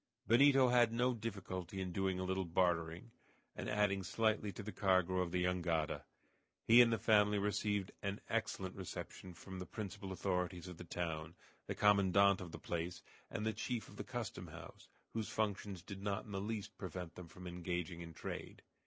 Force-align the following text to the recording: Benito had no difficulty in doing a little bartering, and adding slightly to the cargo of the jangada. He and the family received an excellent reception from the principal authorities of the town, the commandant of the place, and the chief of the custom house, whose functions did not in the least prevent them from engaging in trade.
Benito 0.25 0.69
had 0.69 0.91
no 0.91 1.13
difficulty 1.13 1.79
in 1.79 1.91
doing 1.91 2.17
a 2.19 2.23
little 2.23 2.43
bartering, 2.43 3.11
and 3.55 3.69
adding 3.69 4.01
slightly 4.01 4.51
to 4.51 4.63
the 4.63 4.71
cargo 4.71 5.19
of 5.19 5.29
the 5.31 5.43
jangada. 5.43 6.05
He 6.65 6.81
and 6.81 6.91
the 6.91 6.97
family 6.97 7.37
received 7.37 7.91
an 8.01 8.19
excellent 8.27 8.75
reception 8.75 9.35
from 9.35 9.59
the 9.59 9.67
principal 9.67 10.11
authorities 10.11 10.67
of 10.67 10.77
the 10.77 10.83
town, 10.85 11.35
the 11.67 11.75
commandant 11.75 12.41
of 12.41 12.51
the 12.51 12.57
place, 12.57 13.03
and 13.29 13.45
the 13.45 13.53
chief 13.53 13.89
of 13.89 13.97
the 13.97 14.03
custom 14.03 14.47
house, 14.47 14.87
whose 15.13 15.29
functions 15.29 15.83
did 15.83 16.01
not 16.01 16.25
in 16.25 16.31
the 16.31 16.41
least 16.41 16.79
prevent 16.79 17.13
them 17.13 17.27
from 17.27 17.45
engaging 17.45 18.01
in 18.01 18.15
trade. 18.15 18.63